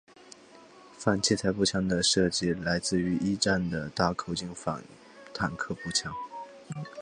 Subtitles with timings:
[0.97, 4.83] 反器材步枪的设计来自一战的大口径反
[5.31, 6.11] 坦克步枪。